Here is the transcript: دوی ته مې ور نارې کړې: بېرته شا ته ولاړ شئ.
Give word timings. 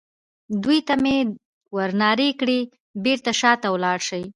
دوی 0.63 0.79
ته 0.87 0.93
مې 1.03 1.17
ور 1.75 1.89
نارې 2.01 2.29
کړې: 2.39 2.59
بېرته 3.03 3.31
شا 3.39 3.51
ته 3.61 3.67
ولاړ 3.73 3.99
شئ. 4.07 4.23